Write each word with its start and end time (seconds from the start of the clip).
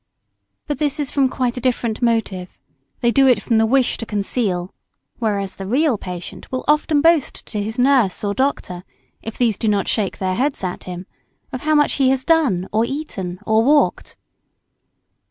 But 0.65 0.79
this 0.79 0.99
is 0.99 1.11
from 1.11 1.29
quite 1.29 1.57
a 1.57 1.61
different 1.61 2.01
motive. 2.01 2.57
They 3.01 3.11
do 3.11 3.27
it 3.27 3.39
from 3.39 3.59
the 3.59 3.67
wish 3.67 3.97
to 3.99 4.05
conceal. 4.07 4.73
Whereas 5.19 5.55
the 5.57 5.67
real 5.67 5.99
patient 5.99 6.51
will 6.51 6.65
often 6.67 7.01
boast 7.01 7.45
to 7.45 7.61
his 7.61 7.77
nurse 7.77 8.23
or 8.23 8.33
doctor, 8.33 8.83
if 9.21 9.37
these 9.37 9.59
do 9.59 9.67
not 9.67 9.87
shake 9.87 10.17
their 10.17 10.33
heads 10.33 10.63
at 10.63 10.85
him, 10.85 11.05
of 11.53 11.61
how 11.61 11.75
much 11.75 11.93
he 11.93 12.09
has 12.09 12.25
done, 12.25 12.67
or 12.71 12.83
eaten 12.83 13.37
or 13.45 13.63
walked. 13.63 14.17